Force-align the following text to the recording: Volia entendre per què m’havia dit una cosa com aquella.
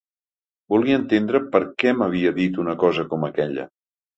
Volia 0.73 0.95
entendre 1.01 1.41
per 1.55 1.61
què 1.83 1.93
m’havia 1.99 2.35
dit 2.41 2.61
una 2.67 2.77
cosa 2.87 3.07
com 3.13 3.29
aquella. 3.29 3.71